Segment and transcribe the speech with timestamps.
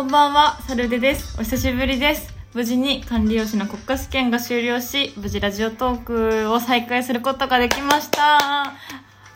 [0.00, 1.38] こんばんは、サルデです。
[1.38, 2.32] お久しぶりです。
[2.54, 8.72] 無事に管理用士の国家試験が終了し、無事ラジオトークを再開することができました。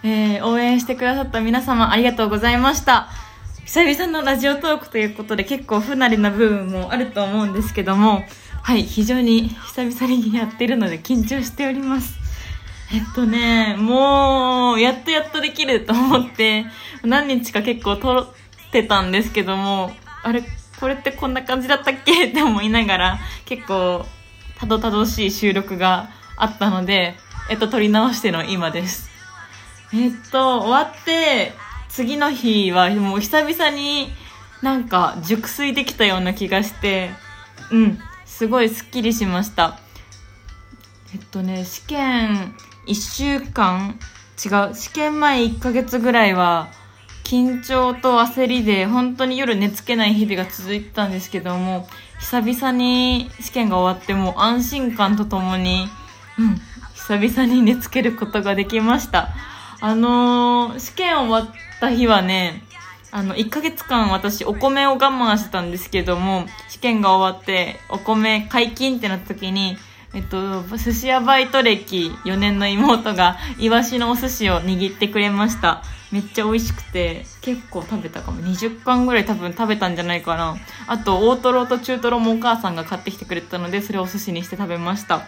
[0.02, 3.08] えー、応援してくださった皆様ありがとうございました。
[3.66, 8.24] 久々のラジオトークということで結構不慣れな部分もあると思うんですけども、
[8.62, 12.14] はい、非常に久々にやってるので緊張しております。
[12.90, 16.64] えっとね、もう、やっとやっとできると思って、
[17.02, 19.92] 何日か結構撮ってたんですけども、
[20.24, 20.42] あれ、
[20.80, 22.26] これってこんな感じだったっけ？
[22.26, 24.06] って思いながら、結構、
[24.58, 27.16] たどたどしい収録があったので、
[27.50, 29.10] えっと、撮り直しての今です。
[29.92, 31.52] えっと、終わって、
[31.88, 34.12] 次の日はもう久々に
[34.62, 37.10] なんか熟睡できたような気がして、
[37.70, 39.78] うん、すごいスッキリしました。
[41.14, 42.54] えっとね、試験
[42.88, 43.98] 1週間？
[44.44, 46.68] 違う、試験前1ヶ月ぐらいは、
[47.24, 51.88] 緊張と焦りで本当に夜寝つけない日々が続いてたんですけども、
[52.20, 55.88] 久々に試験が終わっても安心感とともに、
[56.38, 56.60] うん、
[56.94, 59.30] 久々に寝つけることができました。
[59.80, 62.62] あのー、試験終わった日はね、
[63.10, 69.76] あの、1ヶ月間私お米を我慢してたんですけども、試験が終わってお米解禁ってなった時に、
[70.14, 75.82] えっと、寿司屋バイト歴4年の妹が、イワシのお寿司を握ってくれました。
[76.14, 78.40] めっちゃ美味しくて、結構食べたかも。
[78.40, 80.56] 20貫ぐらい多分食べたんじゃないかな。
[80.86, 85.22] あと、大トロと中トロもお母さんが買ってきてくれたので、それをお寿司にして食べました。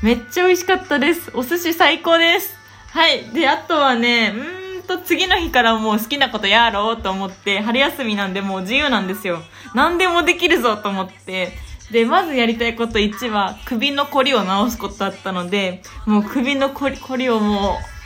[0.00, 1.32] めっちゃ美味しかったです。
[1.34, 2.56] お寿司最高です。
[2.90, 3.24] はい。
[3.30, 9.42] で、あとはね、うーんと次の日からもう好きなことやろうと思って、春休みなんでもう自由なんですよ。
[9.74, 11.58] 何でもできるぞと思って、
[11.90, 17.97] で、まずやりたいこと1は、首のコリを直すことだったので、もう首のコリコリをもう、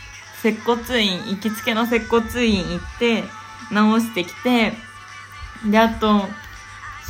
[0.42, 3.24] 接骨院、行きつけの接骨院行って、
[3.70, 4.72] 直してきて、
[5.70, 6.22] で、あと、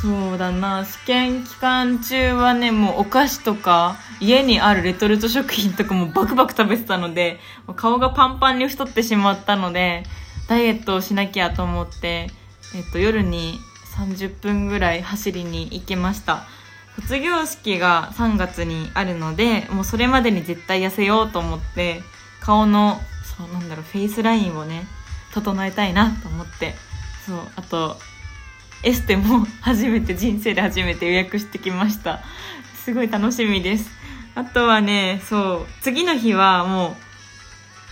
[0.01, 7.39] そうだな、試験期間中はね、もうお菓子とか、家にあるレトルト食品とかもバクバク食べてたので、
[7.75, 10.03] 顔がパンパンに太ってしまったので、
[10.47, 12.29] ダイエットをしなきゃと思って、
[12.75, 13.59] えっと、夜に
[13.95, 16.43] 30分ぐらい走りに行きました。
[16.95, 22.03] 卒業式が3月にあるので、もうそれまでに絶対痩せようと思って、
[22.41, 22.99] 顔の、
[23.37, 24.85] そうなんだろう、フェイスラインをね、
[25.33, 26.75] 整えたいなと思って、
[27.25, 27.97] そう、あと、
[28.83, 32.21] エステも初めて、人生で初めて予約してきました。
[32.83, 33.89] すごい楽しみです。
[34.35, 36.97] あとはね、そう、次の日はも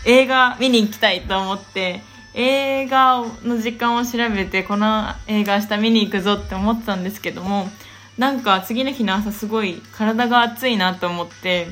[0.06, 2.02] う、映画見に行きたいと思って、
[2.34, 7.69] 映画の時間を調べて、この映画明日見に行くぞって思ってたんですけども、
[8.18, 11.68] なんか次の日の朝すごい体が熱いなと思って、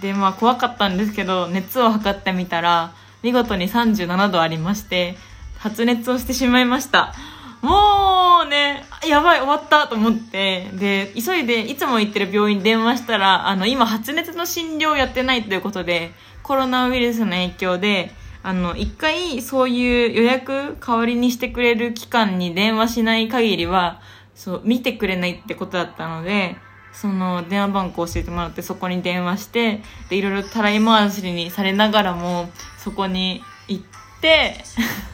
[0.00, 2.92] で、まあ怖かったんですけど、熱を測ってみたら、
[3.22, 5.16] 見事に37度ありまして、
[5.58, 7.14] 発熱をしてしまいました。
[7.62, 16.12] もうね、やばい、終わったと思って、で、急いで、いつも行ってる病院に電話したら、あの、今発熱の診療やってないということで、
[16.44, 18.12] コロナウイルスの影響で、
[18.44, 24.00] あの、一回そういう予約代わりにしてくれる機関に電話しない限りは、
[24.36, 26.56] そう、見てくれないってことだったので、
[27.00, 33.84] その電話番号教えてもらってそこに電話して、で、いろいろたらい回しにされながらも、そこに行っ
[34.20, 34.56] て、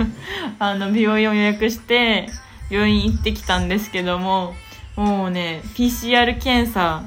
[0.59, 2.29] あの、病院を予約して、
[2.71, 4.55] 病院行ってきたんですけども、
[4.97, 7.03] もうね、PCR 検査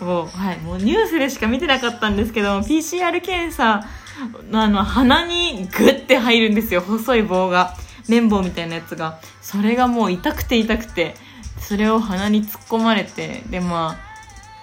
[0.00, 3.84] を、はい、もうニュースでしか見てなかったんですけど、PCR 検査
[4.52, 7.74] あの、鼻にグッて入るんですよ、細い棒が。
[8.08, 9.18] 綿棒みたいなやつが。
[9.40, 11.14] それがもう痛くて痛くて、
[11.58, 14.09] それを鼻に突っ込まれて、で、まあ、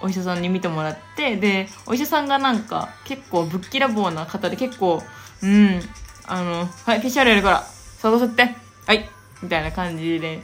[0.00, 5.02] お医者さんに見てもらって、で、お医者さんがなんか、結構ぶっきらぼうな方で結構、
[5.42, 5.80] うん、
[6.26, 8.54] あの、はい、PCR やるから、そう吸って、
[8.86, 9.08] はい、
[9.42, 10.40] みたいな感じで、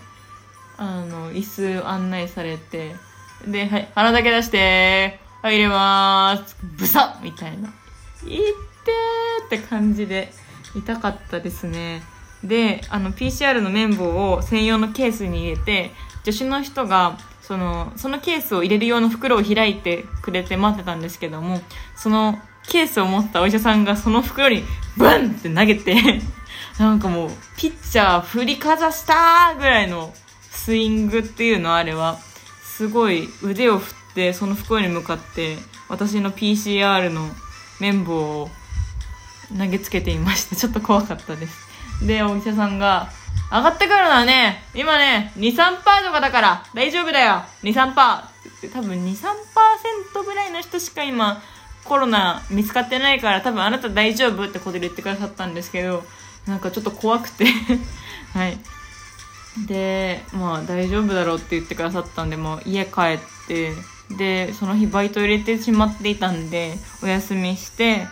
[0.76, 1.42] あの、椅
[1.80, 2.94] 子案内されて、
[3.46, 7.68] で、はい、鼻だけ出して、はい、入れまーす、ブサッみたいな。
[7.68, 7.74] いっ
[8.24, 10.32] てーって感じで、
[10.74, 12.02] 痛かったですね。
[12.42, 15.90] で、あの、PCR の綿棒を専用のケースに入れて、
[16.24, 21.60] 助手の人が、その、そのケースを入れる用の袋を開いてくれて待ってたんですけども、
[21.94, 24.64] そのケースを持ったお医者さんがその袋に
[24.96, 26.22] ブンって投げて、
[26.78, 30.14] なんかもう、ピッチャー振りかざしたぐらいの
[30.50, 32.18] スイングっていうのあれは、
[32.62, 35.58] すごい腕を振って、その袋に向かって、
[35.88, 37.28] 私の PCR の
[37.78, 38.50] 綿棒を
[39.56, 40.56] 投げつけていました。
[40.56, 41.68] ちょっと怖かったです。
[42.02, 43.12] で、お医者さんが、
[43.54, 47.94] 上がってくるのはね、今ね、2、3%とかだから、大丈夫だよ !2、3%!
[48.72, 51.40] 多分2、3%ぐらいの人しか今、
[51.84, 56.02] コロナ見つかってないから、多分あなた大丈夫ってことで言ってくださったんですけど、
[56.48, 57.46] なんかちょっと怖くて、
[58.34, 58.58] はい。
[59.68, 63.72] でまあ大丈夫だろうって言ってくださったんでもう家帰って
[64.16, 66.74] でその日バイト入れてしまっていたんで
[67.04, 68.08] お休みして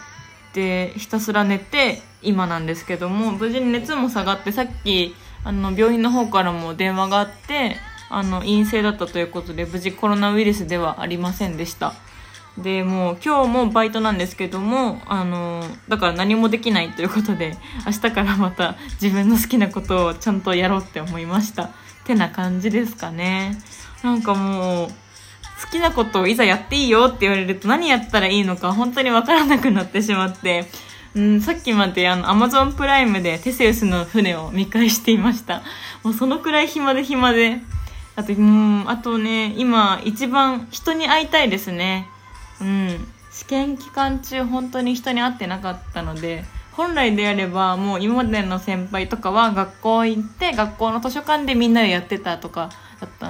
[0.54, 7.76] でひたすら寝て今なんですけども無事に熱も下がってさっきあの病院の方からも電話があって
[8.10, 11.94] あの陰性だったということで無事コロナウイルスではありませんでした。
[12.58, 17.56] でもう今日もバイトなんですけどもあのだから何もできないということで
[17.86, 21.70] 明日からまた自分の好きなことをちゃんとやろうって思いました。
[22.04, 23.58] てな感じですかね。
[24.02, 30.66] なんかもう好きなことをいざやっていいよって言われると何やったらいいのか本当にわからなくなってしまって
[31.14, 35.62] うん、さっきまであの、アマゾンプライムでテセウスの船を見返していました。
[36.02, 37.60] もうそのくらい暇で暇で。
[38.14, 42.08] あと、うん、あとね、今一番人に会いたいですね。
[42.60, 43.08] うん。
[43.30, 52.70] 試験期間中本当に人に会ってなかったので、本来であればもう今までの先輩とかは学校行って学校の図書館でみんなでやってたとか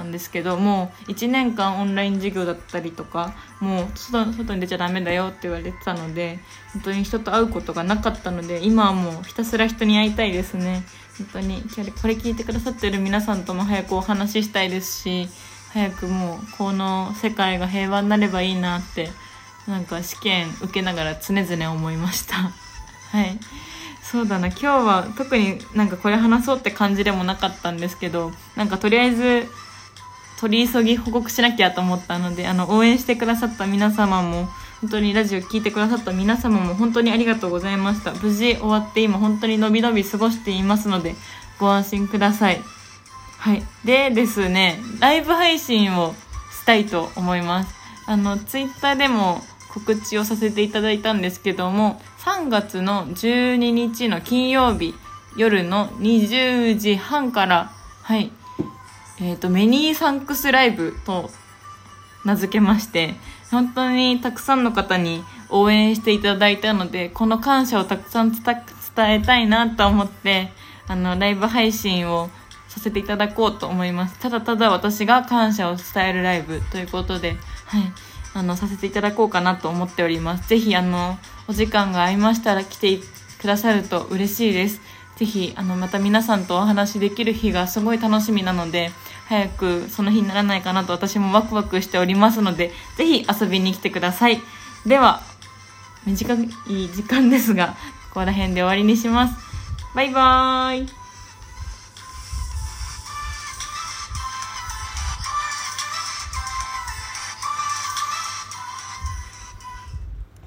[0.03, 6.39] んですけどもう1年間オンライン授業だったりとかもう外に出ちゃダメだよって言われてたので
[6.73, 10.83] 本当に人と会うことがなかったので今はもうひたすら人に会いたいですね。
[11.17, 11.61] 本当に
[12.01, 15.29] これ聞いてくださってる皆さんとも早くお話ししたいですし
[15.71, 19.09] 早くもうこの世界が平和になればいいなって
[19.67, 22.51] なんか試験受けながら常々思いました。
[23.11, 23.39] はい。
[24.03, 24.47] そうだな。
[24.47, 29.47] 今日は特になんかこれ話そうって感じでもなかったんですけどなんかとりあえず
[30.43, 34.49] 取り急ぎ報告しなきゃと思ったのであの応援してくださった皆様も
[34.81, 38.11] 本当にラジオ聴いてくださった皆様も本当にありがとうございました。
[38.11, 41.15] 無事終わって今本当にのびのび過ごしていますので
[41.61, 42.59] ご安心ください。
[43.37, 43.63] はい。
[43.85, 46.13] でですねライブ配信を
[46.51, 47.73] したいと思います。
[48.05, 49.41] あのツイッターでも
[49.73, 54.93] 告知をさせていただいたんですけども3月の12日の金曜日
[55.37, 58.33] 夜の20時半からはい
[59.19, 61.29] えっ、ー、と、メニーサンクスライブと
[62.25, 63.15] 名付けまして、
[63.51, 68.41] 本当にたくさんの方に応援していただいたので、この感謝をたくさん伝
[68.97, 70.51] えたいなと思って、
[70.87, 72.29] あの、ライブ配信を
[72.67, 74.19] させていただこうと思います。
[74.19, 77.83] ただただ私が感謝を伝えるライブということで、はい、
[78.33, 80.49] あの、させていただこうかなと思っております。
[80.49, 82.99] ぜひ、あの、お時間が合いましたら来て
[83.39, 84.81] くださると嬉しいです。
[85.15, 88.91] ぜひ、あの、また皆さんとお話しできる日がすごい楽しみなので、
[89.27, 94.41] 早くその日にならないかなと私もワクワクしておりますので、ぜひ遊びに来てください。
[94.85, 95.21] では、
[96.05, 96.47] 短い
[96.89, 97.75] 時間ですが、
[98.09, 99.35] ここら辺で終わりにします。
[99.95, 101.02] バイバーイ。